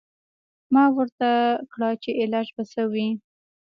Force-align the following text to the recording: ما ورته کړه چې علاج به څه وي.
ما 0.73 0.83
ورته 0.95 1.29
کړه 1.71 1.89
چې 2.03 2.09
علاج 2.21 2.47
به 2.55 2.63
څه 2.71 2.81
وي. 2.91 3.09